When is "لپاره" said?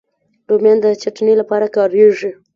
1.41-1.65